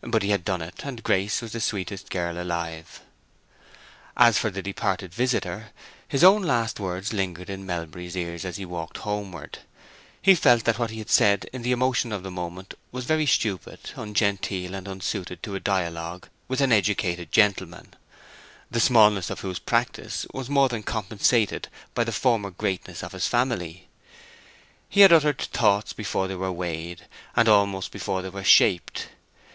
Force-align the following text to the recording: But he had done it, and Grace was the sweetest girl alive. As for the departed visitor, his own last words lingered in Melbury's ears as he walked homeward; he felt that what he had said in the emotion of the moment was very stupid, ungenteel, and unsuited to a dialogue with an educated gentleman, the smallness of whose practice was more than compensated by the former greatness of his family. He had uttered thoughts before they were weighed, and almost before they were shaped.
But 0.00 0.22
he 0.22 0.30
had 0.30 0.46
done 0.46 0.62
it, 0.62 0.80
and 0.82 1.02
Grace 1.02 1.42
was 1.42 1.52
the 1.52 1.60
sweetest 1.60 2.08
girl 2.08 2.40
alive. 2.40 3.02
As 4.16 4.38
for 4.38 4.48
the 4.50 4.62
departed 4.62 5.12
visitor, 5.12 5.72
his 6.08 6.24
own 6.24 6.40
last 6.42 6.80
words 6.80 7.12
lingered 7.12 7.50
in 7.50 7.66
Melbury's 7.66 8.16
ears 8.16 8.46
as 8.46 8.56
he 8.56 8.64
walked 8.64 8.96
homeward; 8.96 9.58
he 10.22 10.34
felt 10.34 10.64
that 10.64 10.78
what 10.78 10.88
he 10.88 10.98
had 11.00 11.10
said 11.10 11.50
in 11.52 11.60
the 11.60 11.72
emotion 11.72 12.12
of 12.12 12.22
the 12.22 12.30
moment 12.30 12.72
was 12.92 13.04
very 13.04 13.26
stupid, 13.26 13.78
ungenteel, 13.94 14.74
and 14.74 14.88
unsuited 14.88 15.42
to 15.42 15.54
a 15.54 15.60
dialogue 15.60 16.28
with 16.48 16.62
an 16.62 16.72
educated 16.72 17.30
gentleman, 17.30 17.92
the 18.70 18.80
smallness 18.80 19.28
of 19.28 19.40
whose 19.40 19.58
practice 19.58 20.24
was 20.32 20.48
more 20.48 20.70
than 20.70 20.82
compensated 20.82 21.68
by 21.92 22.04
the 22.04 22.10
former 22.10 22.50
greatness 22.50 23.02
of 23.04 23.12
his 23.12 23.26
family. 23.28 23.86
He 24.88 25.02
had 25.02 25.12
uttered 25.12 25.36
thoughts 25.36 25.92
before 25.92 26.26
they 26.26 26.36
were 26.36 26.50
weighed, 26.50 27.04
and 27.36 27.50
almost 27.50 27.92
before 27.92 28.22
they 28.22 28.30
were 28.30 28.44
shaped. 28.44 29.08